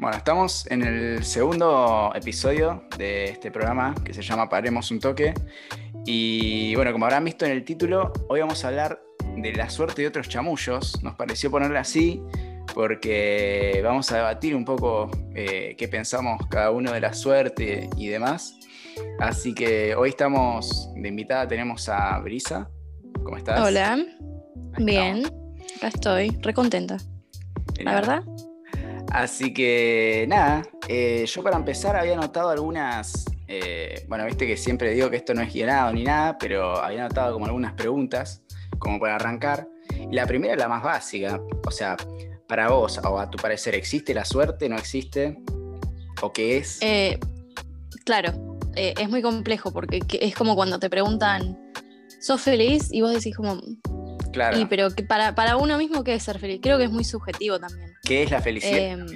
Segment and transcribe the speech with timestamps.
[0.00, 5.34] Bueno, estamos en el segundo episodio de este programa que se llama Paremos un toque.
[6.06, 9.02] Y bueno, como habrán visto en el título, hoy vamos a hablar
[9.36, 11.02] de la suerte de otros chamullos.
[11.02, 12.22] Nos pareció ponerle así
[12.72, 18.08] porque vamos a debatir un poco eh, qué pensamos cada uno de la suerte y
[18.08, 18.58] demás.
[19.18, 22.70] Así que hoy estamos de invitada, tenemos a Brisa.
[23.22, 23.60] ¿Cómo estás?
[23.60, 23.98] Hola.
[24.78, 25.26] Bien,
[25.76, 26.96] acá estoy, recontenta.
[27.80, 28.22] La verdad.
[29.10, 34.92] Así que nada, eh, yo para empezar había notado algunas, eh, bueno, viste que siempre
[34.92, 38.42] digo que esto no es guionado ni nada, pero había notado como algunas preguntas,
[38.78, 39.66] como para arrancar.
[39.98, 41.96] Y la primera es la más básica, o sea,
[42.46, 44.68] para vos o a tu parecer, ¿existe la suerte?
[44.68, 45.42] ¿No existe?
[46.22, 46.78] ¿O qué es?
[46.80, 47.18] Eh,
[48.04, 51.58] claro, es muy complejo porque es como cuando te preguntan,
[52.20, 52.88] ¿sos feliz?
[52.92, 53.60] Y vos decís como,
[54.32, 54.58] Claro.
[54.58, 56.60] Y, pero que para, para uno mismo, ¿qué es ser feliz?
[56.62, 57.92] Creo que es muy subjetivo también.
[58.04, 58.78] ¿Qué es la felicidad?
[58.78, 59.06] Em,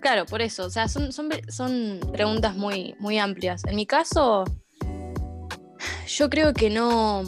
[0.00, 0.64] claro, por eso.
[0.64, 3.64] O sea, son, son, son preguntas muy, muy amplias.
[3.64, 4.44] En mi caso,
[6.06, 7.22] yo creo que no,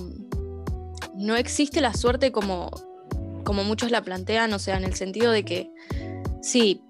[1.14, 2.70] no existe la suerte como,
[3.44, 5.70] como muchos la plantean, o sea, en el sentido de que
[6.40, 6.82] sí,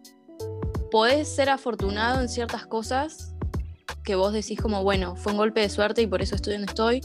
[0.90, 3.34] podés ser afortunado en ciertas cosas
[4.04, 6.70] que vos decís como, bueno, fue un golpe de suerte y por eso estoy donde
[6.70, 7.00] estoy,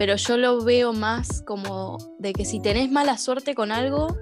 [0.00, 4.16] pero yo lo veo más como de que si tenés mala suerte con algo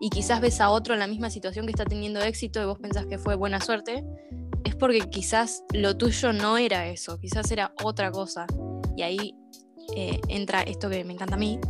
[0.00, 2.80] y quizás ves a otro en la misma situación que está teniendo éxito y vos
[2.80, 4.02] pensás que fue buena suerte,
[4.64, 8.44] es porque quizás lo tuyo no era eso, quizás era otra cosa.
[8.96, 9.36] Y ahí
[9.94, 11.60] eh, entra esto que me encanta a mí,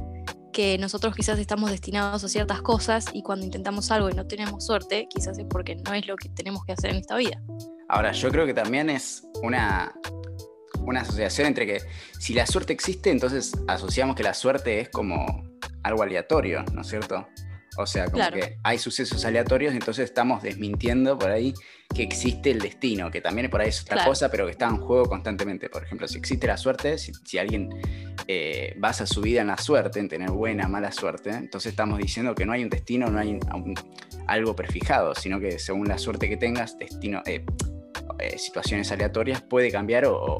[0.51, 4.65] que nosotros quizás estamos destinados a ciertas cosas y cuando intentamos algo y no tenemos
[4.65, 7.43] suerte, quizás es porque no es lo que tenemos que hacer en esta vida.
[7.91, 9.95] Ahora, yo creo que también es una,
[10.89, 11.81] una asociación entre que
[12.19, 15.45] si la suerte existe, entonces asociamos que la suerte es como
[15.83, 17.29] algo aleatorio, ¿no es cierto?
[17.77, 21.55] O sea, como que hay sucesos aleatorios, entonces estamos desmintiendo por ahí
[21.95, 24.79] que existe el destino, que también por ahí es otra cosa, pero que está en
[24.79, 25.69] juego constantemente.
[25.69, 27.71] Por ejemplo, si existe la suerte, si, alguien
[28.27, 32.35] eh, basa su vida en la suerte, en tener buena, mala suerte, entonces estamos diciendo
[32.35, 33.39] que no hay un destino, no hay
[34.27, 37.45] algo prefijado, sino que según la suerte que tengas, destino, eh,
[38.19, 40.37] eh, situaciones aleatorias puede cambiar o,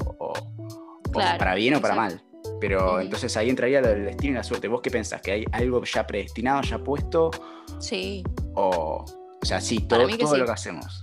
[1.11, 2.21] para bien o para mal.
[2.59, 4.67] Pero entonces ahí entraría lo del destino y la suerte.
[4.67, 5.21] ¿Vos qué pensás?
[5.21, 7.31] ¿Que hay algo ya predestinado, ya puesto?
[7.79, 8.23] Sí.
[8.55, 9.05] O,
[9.41, 11.01] o sea, sí, todo, todo lo que hacemos.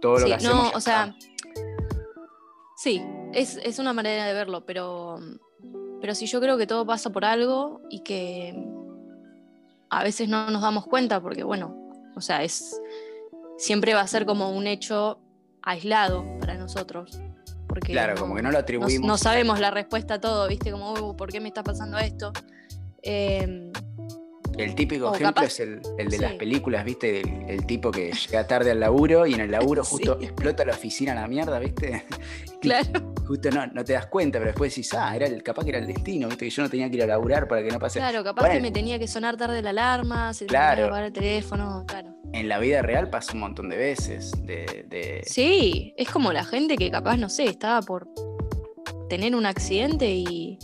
[0.00, 0.56] Todo lo que hacemos.
[0.56, 1.14] No, o sea.
[2.76, 5.18] Sí, es, es, una manera de verlo, pero,
[6.00, 8.54] pero sí yo creo que todo pasa por algo y que
[9.88, 11.74] a veces no nos damos cuenta porque, bueno,
[12.14, 12.80] o sea, es
[13.56, 15.18] siempre va a ser como un hecho
[15.64, 17.20] aislado para nosotros.
[17.66, 19.06] Porque claro, como que no lo atribuimos.
[19.06, 20.70] No, sabemos la respuesta a todo, ¿viste?
[20.70, 22.32] Como, uh, ¿por qué me está pasando esto?
[23.02, 23.72] Em,
[24.56, 27.20] el típico ejemplo es el, de las películas, ¿viste?
[27.48, 31.12] El, tipo que llega tarde al laburo y en el laburo justo explota la oficina
[31.12, 32.04] a la mierda, ¿viste?
[32.64, 33.12] Claro.
[33.26, 35.80] justo no, no te das cuenta, pero después decís, ah, era el, capaz que era
[35.80, 36.46] el destino, ¿viste?
[36.46, 37.98] Que yo no tenía que ir a laburar para que no pase.
[37.98, 40.70] Claro, capaz que me tenía que sonar tarde la alarma, se claro.
[40.70, 42.13] tenía que apagar el teléfono, claro.
[42.34, 44.32] En la vida real pasa un montón de veces.
[44.44, 48.08] De, Sí, es como la gente que capaz, no sé, estaba por
[49.08, 50.58] tener un accidente y.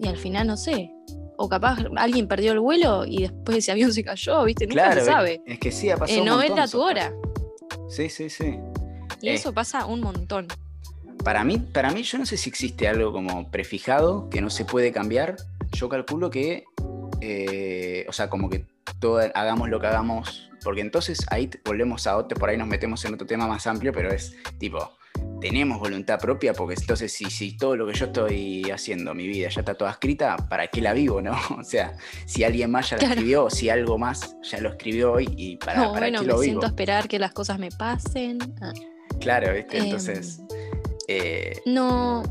[0.00, 0.90] Y al final, no sé,
[1.36, 4.66] o capaz alguien perdió el vuelo y después ese avión se cayó, ¿viste?
[4.66, 5.40] Nunca se sabe.
[5.46, 6.20] Es que sí, ha pasado.
[6.20, 7.14] Eh, no era tu hora.
[7.88, 8.58] Sí, sí, sí.
[9.20, 10.48] Y eso eh, pasa un montón.
[11.22, 14.64] Para mí, para mí, yo no sé si existe algo como prefijado que no se
[14.64, 15.36] puede cambiar.
[15.70, 16.64] Yo calculo que,
[17.20, 18.66] eh, o sea, como que
[19.02, 23.04] todo, hagamos lo que hagamos, porque entonces ahí volvemos a otro, por ahí nos metemos
[23.04, 24.96] en otro tema más amplio, pero es tipo,
[25.40, 29.48] tenemos voluntad propia, porque entonces si, si todo lo que yo estoy haciendo, mi vida
[29.48, 31.32] ya está toda escrita, ¿para qué la vivo, no?
[31.58, 31.94] O sea,
[32.26, 35.82] si alguien más ya la escribió, si algo más ya lo escribió hoy, y para,
[35.82, 38.38] no, bueno, me siento a esperar que las cosas me pasen.
[38.62, 38.72] Ah.
[39.20, 39.78] Claro, ¿viste?
[39.78, 40.40] Entonces...
[40.48, 40.52] Em,
[41.08, 42.22] eh, no,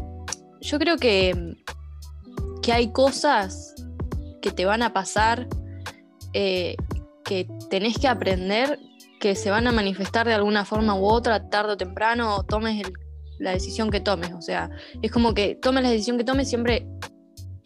[0.62, 1.58] yo creo que,
[2.64, 3.76] que hay cosas
[4.42, 5.48] que te van a pasar,
[6.34, 6.76] eh,
[7.24, 8.80] que tenés que aprender
[9.20, 12.82] que se van a manifestar de alguna forma u otra, tarde o temprano, o tomes
[13.38, 14.34] la decisión que tomes.
[14.34, 14.70] O sea,
[15.02, 16.88] es como que tomes la decisión que tomes, siempre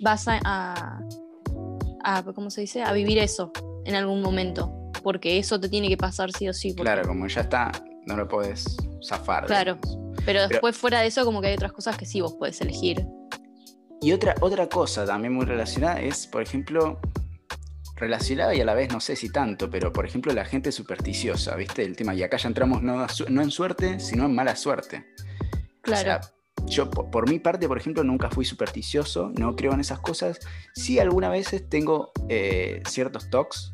[0.01, 0.99] vas a,
[2.03, 2.83] a, ¿cómo se dice?
[2.83, 3.51] A vivir eso
[3.85, 6.75] en algún momento, porque eso te tiene que pasar sí o sí.
[6.75, 7.71] Claro, como ya está,
[8.05, 9.45] no lo puedes zafar.
[9.45, 9.77] Claro,
[10.25, 13.05] pero después fuera de eso como que hay otras cosas que sí vos puedes elegir.
[14.01, 16.99] Y otra, otra cosa también muy relacionada es, por ejemplo,
[17.95, 21.55] relacionada y a la vez no sé si tanto, pero por ejemplo la gente supersticiosa,
[21.55, 21.83] ¿viste?
[21.83, 23.05] El tema, y acá ya entramos no,
[23.41, 25.05] en suerte, sino en mala suerte.
[25.81, 26.25] Claro.
[26.65, 30.39] yo por, mi parte, por ejemplo, nunca fui supersticioso, no creo en esas cosas.
[30.73, 33.73] Sí, algunas veces tengo eh, ciertos tocs.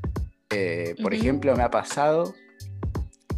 [0.50, 2.34] Eh, por ejemplo, me ha pasado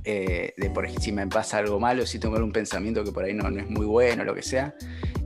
[0.05, 3.33] eh, de por si me pasa algo malo, si tengo algún pensamiento que por ahí
[3.33, 4.75] no, no es muy bueno, lo que sea,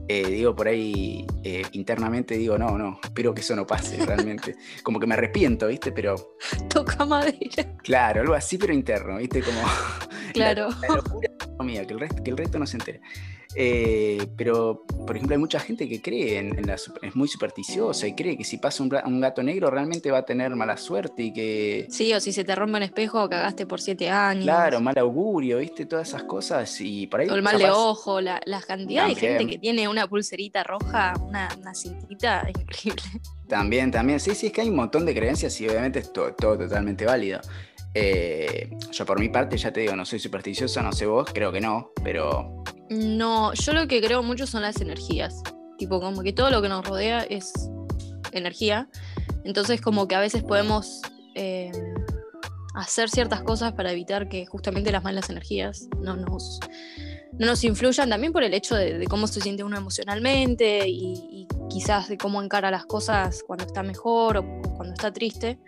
[0.07, 4.55] eh, digo por ahí eh, internamente digo, no, no, espero que eso no pase realmente.
[4.83, 5.91] Como que me arrepiento, ¿viste?
[5.91, 6.15] Pero...
[6.69, 7.77] Toca madera.
[7.83, 9.41] Claro, algo así, pero interno, ¿viste?
[9.41, 9.61] Como...
[10.37, 10.69] Claro.
[10.81, 11.29] La, locura
[11.63, 13.01] mía, que el, resto, que el resto no se entere.
[13.55, 18.13] Eh, pero, por ejemplo, hay mucha gente que cree en, la es muy supersticiosa y
[18.13, 21.87] cree que si pasa un, gato negro realmente va a tener mala suerte y que.
[21.89, 24.43] Sí, o si se te rompe un espejo, cagaste por siete años.
[24.43, 25.85] Claro, mal augurio, ¿viste?
[25.85, 26.79] Todas esas cosas.
[26.81, 27.29] Y por ahí.
[27.29, 31.49] O el mal de ojo, la, cantidad de gente que tiene una pulserita roja, una,
[31.73, 33.01] cintita, es increíble.
[33.47, 34.19] También, también.
[34.19, 37.05] Sí, sí, es que hay un montón de creencias y obviamente es todo, todo totalmente
[37.05, 37.39] válido.
[37.99, 41.51] Eh, yo por mi parte ya te digo, no soy supersticioso, no sé vos, creo
[41.51, 45.41] que no, pero no, yo lo que creo mucho son las energías.
[45.77, 47.53] Tipo, como que todo lo que nos rodea es
[48.31, 48.89] energía.
[49.43, 51.01] Entonces, como que a veces podemos
[51.35, 51.71] eh,
[52.75, 56.59] hacer ciertas cosas para evitar que justamente las malas energías no nos,
[57.33, 58.09] no nos influyan.
[58.09, 62.71] También por el hecho de, cómo se siente uno emocionalmente y, quizás de cómo encara
[62.71, 65.59] las cosas cuando está mejor o cuando está triste.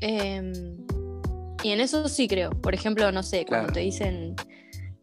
[0.00, 0.77] Em,
[1.62, 2.50] y en eso sí creo.
[2.50, 4.36] Por ejemplo, no sé, cuando te dicen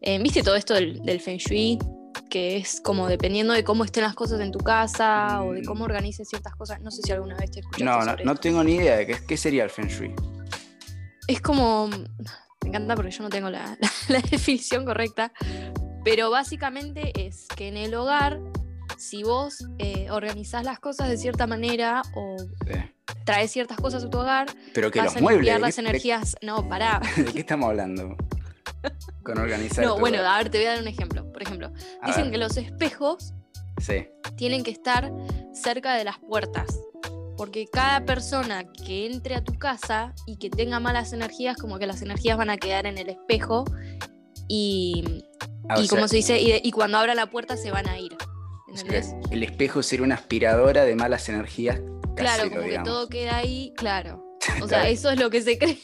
[0.02, 1.78] eh, ¿Viste todo esto del, Feng Shui?
[2.30, 5.84] Que es como dependiendo de cómo estén las cosas en tu casa o de cómo
[5.84, 6.80] organices ciertas cosas.
[6.80, 7.84] No sé si alguna vez te escuchaste.
[7.84, 10.14] No, no, no tengo ni idea de qué, qué sería el Feng Shui.
[11.26, 11.88] Es como.
[12.62, 13.76] Me encanta porque yo no tengo la,
[14.30, 15.32] definición correcta.
[16.04, 18.40] Pero básicamente es que en el hogar,
[18.96, 22.36] si vos eh, organizás las cosas de cierta manera o
[23.24, 26.36] traes ciertas cosas a tu hogar, pero que vas los a muebles, las energías.
[26.42, 27.00] No, pará.
[27.16, 28.16] ¿De qué estamos hablando?
[29.22, 29.84] con organizar.
[29.84, 31.30] No, bueno, a ver, te voy a dar un ejemplo.
[31.32, 31.72] Por ejemplo,
[32.04, 33.34] dicen que los espejos
[34.36, 35.12] tienen que estar
[35.52, 36.80] cerca de las puertas.
[37.36, 41.86] Porque cada persona que entre a tu casa y que tenga malas energías, como que
[41.86, 43.64] las energías van a quedar en el espejo
[44.48, 45.22] y,
[45.68, 48.16] ah, y como se dice, y, cuando abra la puerta se van a ir.
[49.30, 51.80] El espejo sería una aspiradora de malas energías.
[52.16, 54.24] claro, como que todo queda ahí, claro.
[54.62, 55.78] O sea, eso es lo que se cree.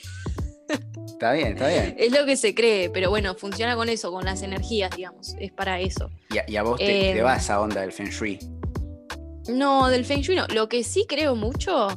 [1.06, 1.94] Está bien, está bien.
[1.98, 5.34] Es lo que se cree, pero bueno, funciona con eso, con las energías, digamos.
[5.38, 6.10] Es para eso.
[6.30, 8.38] ¿Y a, vos te, eh, va esa onda del Feng Shui?
[9.48, 10.46] No, del Feng Shui no.
[10.48, 11.88] Lo que sí creo mucho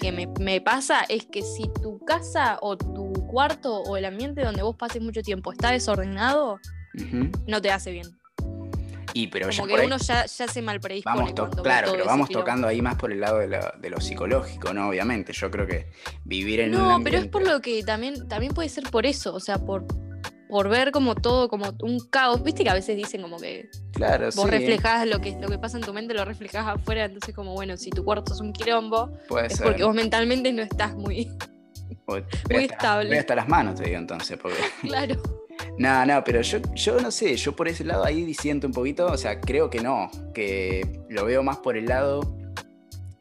[0.00, 4.62] que me, pasa es que si tu casa o tu cuarto o el ambiente donde
[4.62, 6.58] vos pases mucho tiempo está desordenado,
[7.46, 8.06] no te hace bien.
[9.16, 11.32] Y pero Como que uno ya, se mal predispone.
[11.62, 14.88] claro, pero vamos tocando ahí más por el lado de lo, psicológico, ¿no?
[14.88, 15.86] Obviamente, yo creo que
[16.24, 19.32] vivir en no, No, pero es por lo que también, también puede ser por eso,
[19.32, 19.86] o sea, por,
[20.48, 22.42] por ver como todo como un caos.
[22.42, 25.76] Viste que a veces dicen como que claro, vos reflejás lo que, lo que pasa
[25.78, 29.16] en tu mente, lo reflejás afuera, entonces como bueno, si tu cuarto es un quilombo,
[29.44, 31.30] es porque vos mentalmente no estás muy,
[32.08, 33.10] muy estable.
[33.10, 34.58] Voy hasta las manos, te digo entonces, porque...
[34.82, 35.14] claro.
[35.78, 39.06] No, no, pero yo, yo no sé, yo por ese lado ahí diciendo un poquito,
[39.06, 42.36] o sea, creo que no, que lo veo más por el lado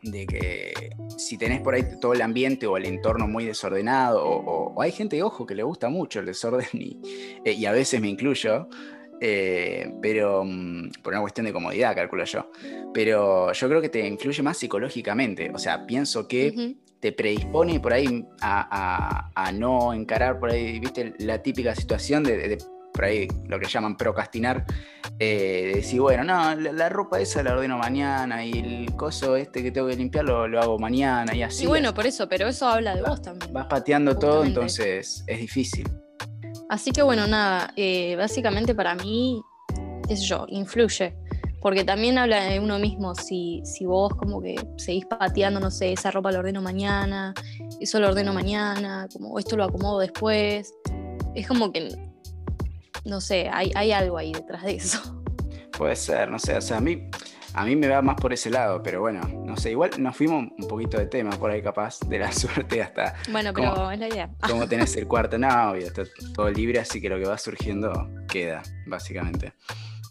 [0.04, 0.74] de que
[1.18, 5.22] si tenés por ahí todo el ambiente o el entorno muy desordenado, o, hay gente,
[5.24, 7.00] ojo, que le gusta mucho el desorden y,
[7.46, 8.68] eh, y a veces me incluyo,
[9.26, 12.52] eh, pero mm, por una cuestión de comodidad, calculo yo.
[12.94, 17.94] Pero yo creo que te influye más psicológicamente, o sea, pienso que te predispone por
[17.94, 22.58] ahí a, no encarar por ahí, viste, la típica situación de,
[22.94, 24.66] por ahí lo que llaman procrastinar,
[25.18, 29.64] eh, de decir, bueno, no, la, ropa esa la ordeno mañana y el coso este
[29.64, 31.64] que tengo que limpiar lo, hago mañana y así.
[31.64, 33.54] Y bueno, por eso, pero eso habla de vos también.
[33.54, 35.88] Vas pateando todo, entonces es difícil.
[36.70, 39.42] Así que bueno, nada, eh, básicamente para mí,
[40.08, 41.16] qué sé yo, influye.
[41.62, 45.94] Porque también habla de uno mismo, si, si vos como que seguís pateando, no sé,
[45.94, 47.34] esa ropa la ordeno mañana,
[47.80, 50.74] eso lo ordeno mañana, como esto lo acomodo después,
[51.36, 51.96] es como que,
[53.06, 55.00] no sé, hay, hay algo ahí detrás de eso.
[55.78, 57.10] Puede ser, no sé, o sea, a mí,
[57.54, 60.52] a mí me va más por ese lado, pero bueno, no sé, igual nos fuimos
[60.58, 63.16] un poquito de tema por ahí capaz, de la suerte hasta...
[63.32, 64.30] Bueno, pero es la idea.
[64.48, 68.64] Cómo tenés el cuarto novio, está todo libre, así que lo que va surgiendo queda,
[68.88, 69.54] básicamente.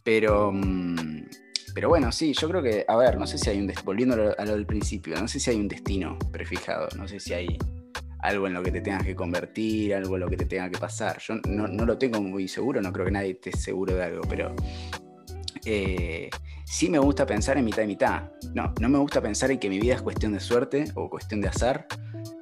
[0.05, 1.27] Pero, mm,
[1.75, 4.45] pero bueno, sí, yo creo que, a ver, no sé si hay un, volviendo a
[4.45, 7.59] lo, del principio, no sé si hay un destino prefijado, no sé si hay
[8.21, 10.79] algo en lo que te tengas que convertir, algo en lo que te tenga que
[10.79, 11.19] pasar.
[11.21, 14.55] Yo no, lo tengo muy seguro, no creo que nadie esté seguro de algo, pero
[15.65, 16.31] eh,
[16.65, 18.31] sí me gusta pensar en mitad y mitad.
[18.55, 21.41] No, no me gusta pensar en que mi vida es cuestión de suerte o cuestión
[21.41, 21.87] de azar,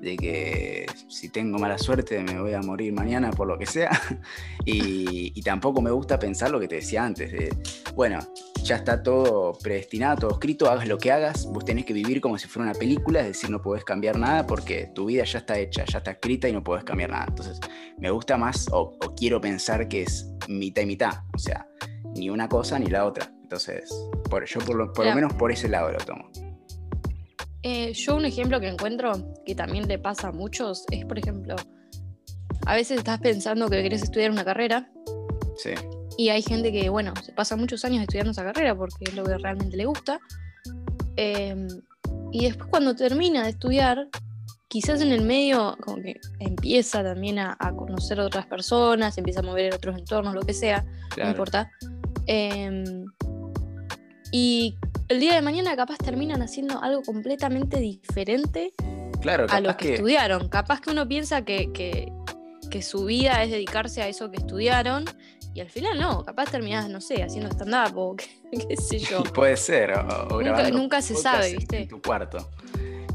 [0.01, 3.91] de que si tengo mala suerte me voy a morir mañana por lo que sea.
[4.65, 7.53] Y, tampoco me gusta pensar lo que te decía antes, de,
[7.97, 8.21] bueno,
[8.63, 12.39] ya está todo predestinado, todo escrito, hagas lo que hagas, vos tenés que vivir como
[12.39, 15.59] si fuera una película, es decir, no podés cambiar nada porque tu vida ya está
[15.59, 17.25] hecha, ya está escrita y no podés cambiar nada.
[17.29, 17.59] Entonces,
[17.99, 21.67] me gusta más o, quiero pensar que es mitad y mitad, o sea,
[22.21, 23.33] ni una cosa ni la otra.
[23.43, 23.91] Entonces,
[24.29, 26.31] por, yo por lo, por lo menos por ese lado lo tomo.
[27.63, 29.13] Eh, yo un ejemplo que encuentro
[29.45, 31.57] que también le pasa a muchos es, por ejemplo,
[32.67, 34.91] a veces estás pensando que querés estudiar una carrera.
[35.57, 35.71] Sí.
[36.17, 39.25] Y hay gente que, bueno, se pasa muchos años estudiando esa carrera porque es lo
[39.25, 40.21] que realmente le gusta.
[41.17, 41.69] Em,
[42.33, 44.09] y después cuando termina de estudiar,
[44.69, 49.43] quizás en el medio como que empieza también a, conocer a otras personas, empieza a
[49.43, 50.85] mover en otros entornos, lo que sea,
[51.19, 51.71] no importa.
[52.27, 53.05] Em,
[54.33, 54.77] y
[55.09, 58.73] el día de mañana capaz terminan haciendo algo completamente diferente
[59.21, 60.49] claro, a lo que, estudiaron.
[60.49, 65.05] Capaz que uno piensa que, que, su vida es dedicarse a eso que estudiaron
[65.53, 69.23] y al final no, capaz terminás, no sé, haciendo stand-up o qué, sé yo.
[69.35, 71.83] Puede ser, o, nunca, nunca se sabe, ¿viste?
[71.83, 72.49] En tu cuarto.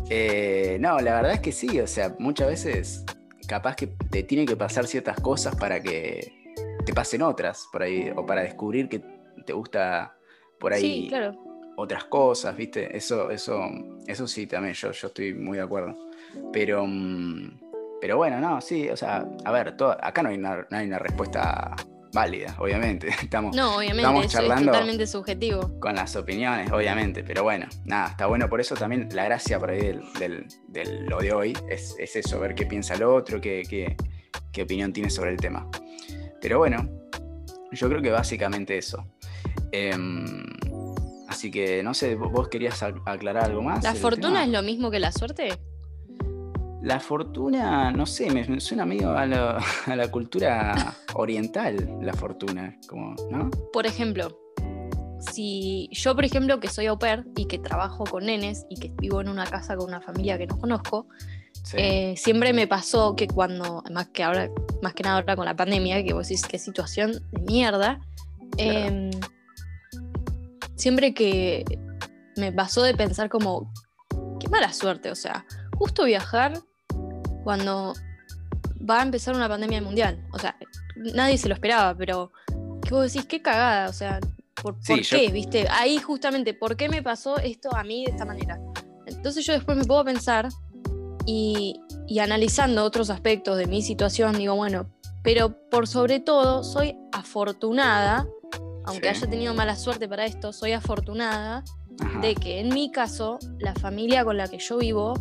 [0.09, 3.05] Eh, no, la verdad es que sí, o sea, muchas veces
[3.47, 6.34] capaz que te tiene que pasar ciertas cosas para que
[6.85, 9.01] te pasen otras por ahí, o para descubrir que
[9.45, 10.17] te gusta
[10.59, 11.11] por ahí
[11.77, 12.95] otras cosas, ¿viste?
[12.95, 13.61] Eso, eso,
[14.07, 15.95] eso sí, también yo, yo estoy muy de acuerdo.
[16.53, 17.59] Pero, mm,
[17.99, 21.75] pero bueno, no, sí, o sea, a ver, acá no hay, no hay una respuesta
[22.15, 23.09] válida, obviamente.
[23.21, 25.79] Estamos, no, obviamente, charlando es totalmente subjetivo.
[25.79, 28.49] Con las opiniones, obviamente, pero bueno, nada, está bueno.
[28.49, 30.47] Por eso también la gracia por ahí del,
[31.07, 35.31] lo de hoy es, eso, ver qué piensa el otro, qué, qué, opinión tiene sobre
[35.31, 35.69] el tema.
[36.45, 36.87] Pero bueno,
[37.71, 39.03] yo creo que básicamente eso.
[39.71, 40.45] Em,
[41.27, 43.83] así que no sé, vos querías aclarar algo más.
[43.83, 45.57] ¿La fortuna es lo mismo que la suerte?
[46.83, 53.49] La fortuna, no sé, me, suena medio a la, cultura oriental, la fortuna, como, ¿no?
[53.73, 54.39] Por ejemplo,
[55.31, 58.91] si yo, por ejemplo, que soy au pair y que trabajo con nenes y que
[59.01, 61.07] vivo en una casa con una familia que no conozco,
[61.73, 64.51] eh, siempre me pasó que cuando, más que ahora,
[64.85, 67.99] más que nada ahora con la pandemia, que vos decís qué situación de mierda,
[68.57, 69.09] em,
[70.75, 71.65] siempre que
[72.37, 73.73] me pasó de pensar como,
[74.39, 75.43] qué mala suerte, o sea,
[75.75, 76.61] justo viajar
[77.43, 77.95] cuando
[78.87, 80.23] va a empezar una pandemia mundial.
[80.31, 80.55] O sea,
[81.15, 82.31] nadie se lo esperaba, pero
[82.83, 83.27] ¿qué vos decís?
[83.27, 84.19] Qué cagada, o sea,
[84.61, 85.31] ¿por, qué?
[85.31, 85.67] ¿Viste?
[85.71, 88.59] Ahí justamente, ¿por qué me pasó esto a mí de esta manera?
[89.07, 90.47] Entonces yo después me puedo pensar
[91.25, 91.81] y,
[92.19, 94.87] analizando otros aspectos de mi situación, digo, bueno,
[95.23, 98.27] pero por sobre todo soy afortunada,
[98.85, 101.63] aunque haya tenido mala suerte para esto, soy afortunada
[102.21, 105.13] de que en mi caso, la familia con la que yo vivo,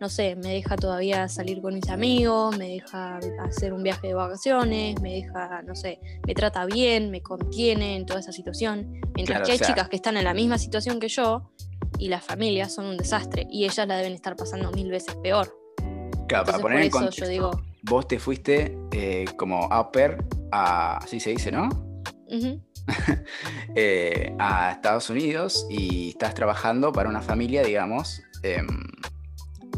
[0.00, 4.14] no sé, me deja todavía salir con mis amigos, me deja hacer un viaje de
[4.14, 9.00] vacaciones, me deja, no sé, me trata bien, me contiene en toda esa situación.
[9.14, 11.50] Mientras que hay chicas que están en la misma situación que yo
[11.98, 15.54] y las familias son un desastre y ellas la deben estar pasando mil veces peor.
[16.28, 21.20] Claro, para poner en contexto, yo digo, vos te fuiste eh, como upper a, así
[21.20, 21.68] se dice, ¿no?
[23.74, 28.66] Eh, a Estados Unidos y estás trabajando para una familia, digamos, em,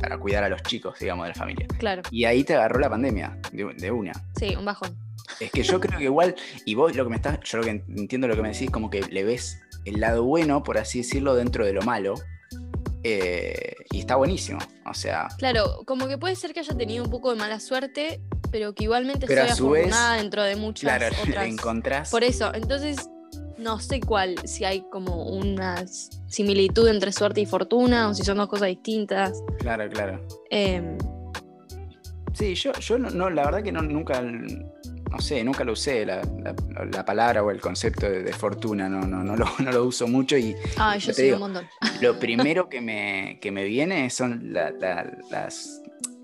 [0.00, 1.66] para cuidar a los chicos, digamos, de la familia.
[1.78, 2.02] Claro.
[2.10, 4.12] Y ahí te agarró la pandemia, de, una.
[4.38, 4.96] Sí, un bajón.
[5.40, 6.34] Es que yo creo que igual,
[6.64, 8.88] y vos lo que me estás, yo lo que entiendo lo que me decís, como
[8.88, 12.14] que le ves el lado bueno, por así decirlo, dentro de lo malo.
[13.02, 14.58] Eh, y está buenísimo.
[14.87, 15.28] O sea.
[15.38, 18.20] Claro, como que puede ser que haya tenido un poco de mala suerte,
[18.50, 21.46] pero que igualmente pero soy afortunada dentro de muchas claro, otras.
[21.46, 22.10] encontrás.
[22.10, 23.08] Por eso, entonces
[23.60, 25.84] no sé cuál, si hay como una
[26.26, 29.42] similitud entre suerte y fortuna o si son dos cosas distintas.
[29.58, 30.26] Claro, claro.
[30.50, 30.96] Em,
[32.32, 34.22] sí, yo, yo no, la verdad que no, nunca,
[35.10, 36.22] no sé, nunca lo usé, la,
[37.04, 40.54] palabra o el concepto de, fortuna, no, no, no, lo, no lo uso mucho y...
[40.76, 41.68] Ah, yo sí, un montón.
[42.00, 45.80] Lo primero que me, que me viene son las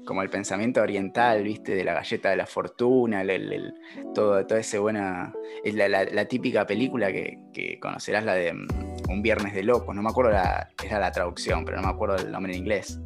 [0.07, 1.75] como el pensamiento oriental, ¿viste?
[1.75, 3.75] De la galleta de la fortuna, el,
[4.15, 5.35] todo, todo ese buena...
[5.63, 10.09] Es la, típica película que, conocerás, la de mm, Un Viernes de Locos, no me
[10.09, 13.01] acuerdo, la, era la traducción, pero no me acuerdo el nombre en inglés,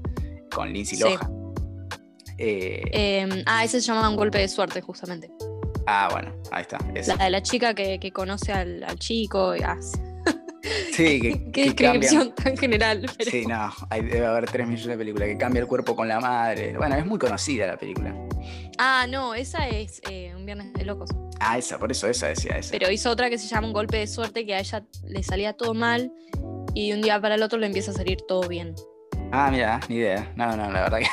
[0.54, 1.40] con Lindsay Lohan.
[2.38, 5.30] Eh, em, ah, ese se llama Un Golpe de Suerte, justamente.
[5.86, 6.78] Ah, bueno, ahí está.
[7.16, 9.98] La de la chica que, conoce al, chico y hace
[10.92, 13.06] Sí, que, Qué descripción tan general.
[13.18, 15.28] Sí, no, hay, debe haber tres millones de películas.
[15.28, 16.76] Que cambia el cuerpo con la madre.
[16.76, 18.14] Bueno, es muy conocida la película.
[18.78, 21.10] Ah, no, esa es eh, Un Viernes de Locos.
[21.40, 22.70] Ah, esa, por eso esa decía esa.
[22.72, 25.54] Pero hizo otra que se llama Un Golpe de Suerte, que a ella le salía
[25.54, 26.12] todo mal
[26.74, 28.74] y de un día para el otro le empieza a salir todo bien.
[29.32, 30.32] Ah, mira, ni idea.
[30.36, 31.06] No, no, la verdad que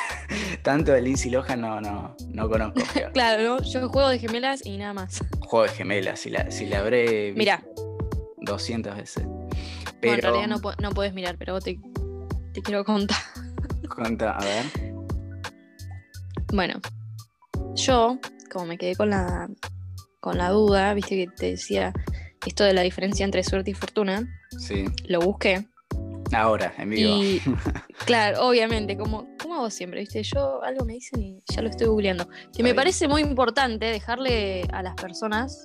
[0.68, 2.78] tanto de Lindsay Lohan no, no, no conozco.
[3.14, 3.62] claro, ¿no?
[3.62, 5.24] yo juego de gemelas y nada más.
[5.40, 7.64] Juego de gemelas, si la, si la habré Mira.
[8.42, 9.24] 200 veces.
[10.02, 10.12] Pero...
[10.16, 11.80] en realidad no, no puedes mirar, pero vos te,
[12.52, 13.16] te quiero contar.
[13.88, 14.66] Conta, a ver.
[16.52, 16.82] Bueno,
[17.74, 18.18] yo,
[18.52, 19.48] como me quedé con la,
[20.20, 21.94] con la duda, viste que te decía
[22.46, 24.84] esto de la diferencia entre suerte y fortuna, Sí.
[25.06, 25.66] lo busqué.
[26.32, 27.22] Ahora, en vivo.
[27.22, 27.40] Y
[28.06, 30.22] claro, obviamente, como, como hago siempre, ¿viste?
[30.22, 32.28] Yo algo me dicen y ya lo estoy googleando.
[32.54, 35.64] Que me parece muy importante dejarle a las personas,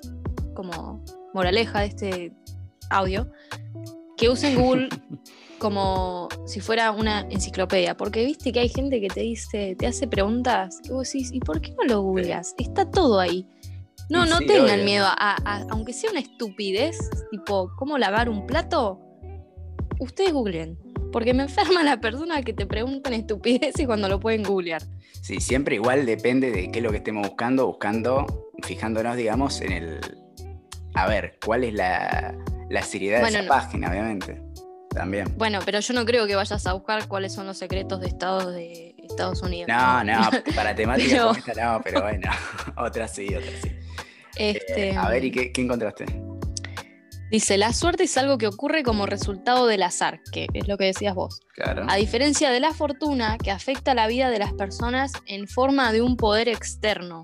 [0.54, 1.04] como
[1.34, 2.32] moraleja de este
[2.90, 3.30] audio,
[4.18, 4.90] que usen Google
[5.60, 7.96] como si fuera una enciclopedia.
[7.96, 11.40] Porque viste que hay gente que te dice, te hace preguntas que vos decís, ¿y
[11.40, 12.54] por qué no lo googleas?
[12.58, 13.48] Está todo ahí.
[14.10, 14.84] No, Y no sí, tengan obvio.
[14.86, 16.98] miedo a, a- aunque sea una estupidez,
[17.32, 19.00] tipo, ¿cómo lavar un plato?
[20.00, 20.78] Ustedes googleen.
[21.12, 24.82] Porque me enferma la persona que te preguntan estupideces cuando lo pueden googlear.
[25.22, 29.72] Sí, siempre igual depende de qué es lo que estemos buscando, buscando, fijándonos, digamos, en
[29.72, 30.00] el.
[30.96, 32.36] A ver, cuál es la,
[32.70, 33.62] la seriedad Bueno, de esa no.
[33.62, 34.42] página, obviamente.
[34.90, 35.28] También.
[35.38, 38.52] Bueno, pero yo no creo que vayas a buscar cuáles son los secretos de Estado
[38.52, 39.68] de Estados Unidos.
[39.68, 42.30] No, no, para temáticas Pero- como esta no, pero bueno,
[42.78, 43.72] otras sí, otras sí.
[44.36, 46.06] Este, Eh, a ver, ¿y qué, qué encontraste?
[47.34, 50.86] Dice, la suerte es algo que ocurre como resultado del azar, que es lo que
[50.86, 51.40] decías vos.
[51.56, 51.84] Claro.
[51.90, 56.04] A diferencia de la fortuna, que afecta la vida de las personas en forma de
[56.04, 57.24] un poder externo.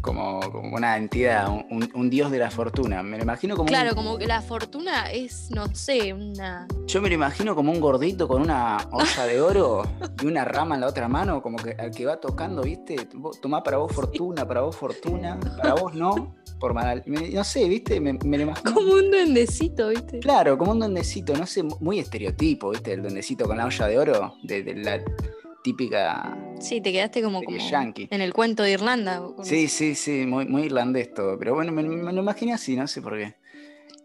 [0.00, 3.04] Como, como una entidad, un, dios de la fortuna.
[3.04, 6.66] Me lo imagino como un- Claro, como que la fortuna es, no sé, una...
[6.88, 9.86] Yo me lo imagino como un gordito con una olla de oro
[10.20, 13.08] y una rama en la otra mano, como que al que va tocando, ¿viste?
[13.40, 17.02] Tomá para vos fortuna, para vos fortuna, para vos no, por mal.
[17.06, 17.98] me- No sé, ¿viste?
[18.00, 18.72] Me, me lo imagino.
[18.72, 20.20] Como un duendecito, ¿viste?
[20.20, 22.92] Claro, como un duendecito, no sé, muy estereotipo, ¿viste?
[22.92, 25.02] El duendecito con la olla de oro, de, de la
[25.64, 26.36] típica.
[26.60, 28.06] Sí, te quedaste como, como yankee.
[28.10, 29.20] en el cuento de Irlanda.
[29.42, 31.36] Sí, sí, sí, muy, muy irlandés todo.
[31.38, 33.34] Pero bueno, me, me lo imaginé así, no sé por qué.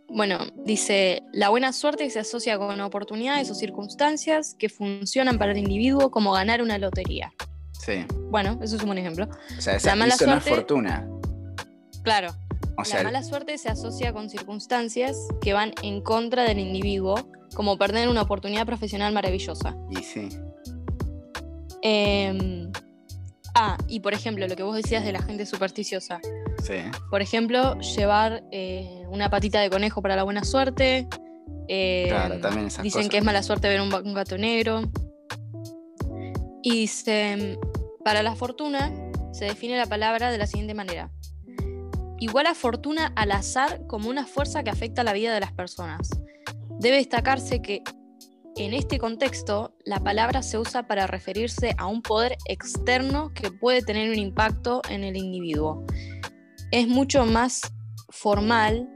[0.09, 5.57] Bueno, dice, la buena suerte se asocia con oportunidades o circunstancias que funcionan para el
[5.59, 7.33] individuo como ganar una lotería.
[7.73, 8.05] Sí.
[8.31, 9.27] Bueno, eso es un buen ejemplo.
[9.57, 11.07] O sea, esa, mala eso no es suerte- fortuna.
[12.03, 12.29] Claro,
[12.77, 17.29] O sea, la mala suerte se asocia con circunstancias que van en contra del individuo,
[17.55, 19.75] como perder una oportunidad profesional maravillosa.
[19.89, 20.29] y sí.
[21.81, 22.71] Em,
[23.55, 26.19] ah, y por ejemplo, lo que vos decías de la gente supersticiosa.
[26.63, 26.75] Sí.
[27.09, 31.07] Por ejemplo, llevar eh, una patita de conejo para la buena suerte.
[31.67, 33.11] Em, Claro, también esas dicen cosas.
[33.11, 34.81] que es mala suerte ver un gato negro.
[36.63, 37.57] Y dice,
[38.03, 38.91] para la fortuna
[39.31, 41.09] se define la palabra de la siguiente manera.
[42.19, 46.09] Igual a fortuna al azar como una fuerza que afecta la vida de las personas.
[46.79, 47.83] Debe destacarse que
[48.55, 53.83] en este contexto la palabra se usa para referirse a un poder externo que puede
[53.83, 55.85] tener un impacto en el individuo.
[56.71, 57.61] Es mucho más
[58.09, 58.89] formal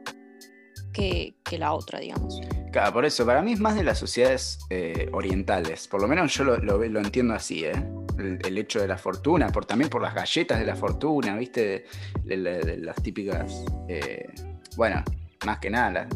[0.93, 2.41] que, la otra, digamos.
[2.71, 5.87] Claro, por eso, para mí es más de las sociedades eh, orientales.
[5.87, 7.73] Por lo menos yo lo entiendo así, ¿eh?
[8.17, 11.85] El, hecho de la fortuna, por, también por las galletas de la fortuna, ¿viste?
[12.25, 13.63] Las típicas.
[13.87, 14.27] eh,
[14.75, 15.03] bueno,
[15.45, 16.07] más que nada,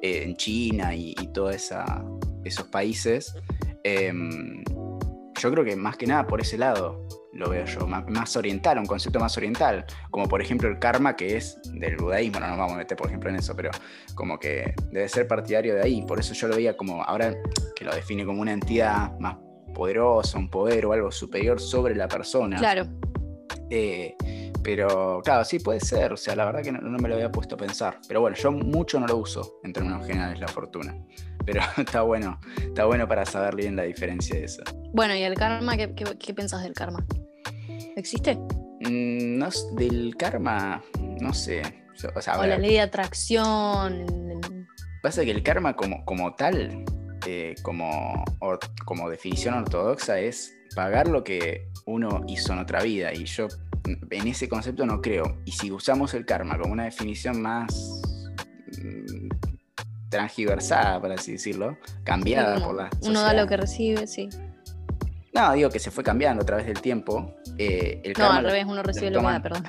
[0.00, 1.72] eh, en China y, y todos
[2.44, 3.34] esos países.
[3.84, 4.62] em,
[5.40, 8.78] yo creo que más que nada por ese lado lo veo yo, más, más oriental,
[8.78, 12.58] un concepto más oriental, como por ejemplo el karma que es del budaísmo, no nos
[12.58, 13.70] vamos a meter por ejemplo en eso, pero
[14.14, 17.36] como que debe ser partidario de ahí, por eso yo lo veía como ahora
[17.76, 19.36] que lo define como una entidad más
[19.78, 22.58] poderosa, un poder o algo superior sobre la persona.
[22.58, 22.82] Claro,
[23.70, 24.16] Eh,
[24.64, 27.30] pero claro, sí puede ser, o sea, la verdad que no, no me lo había
[27.30, 30.96] puesto a pensar, pero bueno, yo mucho no lo uso en términos generales la fortuna,
[31.46, 34.62] pero está bueno, está bueno para saber bien la diferencia de eso.
[34.92, 35.76] Bueno, ¿y el karma?
[35.76, 37.04] ¿Qué, qué, qué pensás del karma?
[37.96, 38.34] ¿Existe?
[38.80, 40.82] Mm, no del karma,
[41.20, 41.62] no sé.
[42.14, 44.06] O sea, o la ley de atracción.
[45.02, 46.84] pasa que el karma como, como tal,
[47.26, 53.12] eh, como, or- como definición ortodoxa, es pagar lo que uno hizo en otra vida.
[53.14, 53.48] Y yo
[54.10, 55.38] en ese concepto no creo.
[55.44, 57.72] Y si usamos el karma como una definición más
[58.82, 59.28] mm,
[60.10, 64.28] transgiversada, por así decirlo, cambiada por la Uno da lo que recibe, sí.
[65.34, 67.34] No, digo que se fue cambiando a través del tiempo.
[67.58, 69.64] eh, el No, karma al revés, uno recibe lo que da, perdón.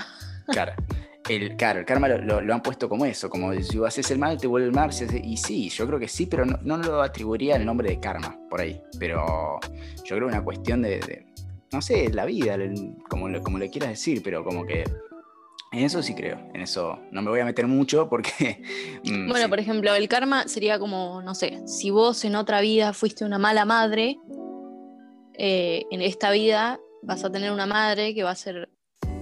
[0.51, 0.73] Claro.
[1.29, 4.09] El, claro, el karma lo, lo- lo han puesto como eso, como si vos haces
[4.11, 4.89] el mal, te vuelve el mal.
[5.23, 8.35] Y sí, yo creo que sí, pero no, no lo atribuiría el nombre de karma
[8.49, 8.81] por ahí.
[8.99, 9.59] Pero
[10.03, 11.25] yo creo que una cuestión de, de,
[11.71, 12.57] no sé, la vida,
[13.09, 14.83] como, le- como le quieras decir, pero como que
[15.71, 16.39] en eso sí creo.
[16.55, 18.63] En eso no me voy a meter mucho porque.
[19.03, 22.59] mm, Bueno, sí, por ejemplo, el karma sería como, no sé, si vos en otra
[22.61, 24.17] vida fuiste una mala madre,
[25.35, 28.69] eh, en esta vida vas a tener una madre que va a ser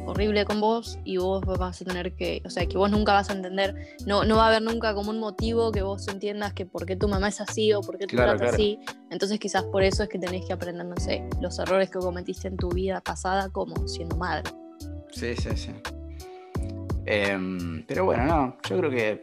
[0.07, 3.29] horrible con vos y vos vas a tener que, o sea, que vos nunca vas
[3.29, 6.65] a entender, no, no va a haber nunca como un motivo que vos entiendas que
[6.65, 8.79] por qué tu mamá es así o por qué tú claro, así.
[9.11, 12.47] Entonces quizás por eso es que tenés que aprender, no sé, los errores que cometiste
[12.47, 14.49] en tu vida pasada como siendo madre.
[15.11, 15.71] Sí, sí, sí.
[17.05, 19.21] Em, pero bueno, no, yo creo que,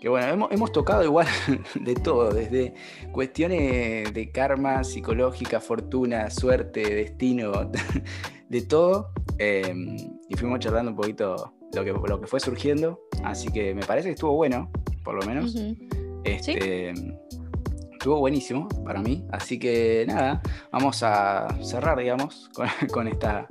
[0.00, 1.26] que bueno, hemos, tocado igual
[1.80, 2.74] de todo, desde
[3.12, 7.70] cuestiones de karma, psicológica, fortuna, suerte, destino,
[8.48, 9.12] de todo.
[9.42, 9.96] Em,
[10.28, 13.00] y fuimos charlando un poquito lo que, lo que fue surgiendo.
[13.24, 14.70] Así que me parece que estuvo bueno,
[15.02, 15.56] por lo menos.
[16.24, 16.92] este,
[18.00, 19.26] Estuvo buenísimo para mí.
[19.32, 22.50] Así que nada, vamos a cerrar, digamos,
[22.92, 23.48] con, esta,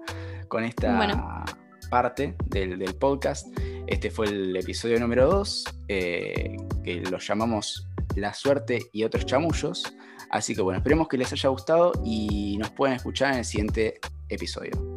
[0.48, 1.46] con esta
[1.90, 3.48] parte del, podcast.
[3.88, 9.92] Este fue el episodio número 2, eh, que lo llamamos La suerte y otros chamullos.
[10.32, 14.00] Así que bueno, esperemos que les haya gustado y nos puedan escuchar en el siguiente
[14.30, 14.89] episodio.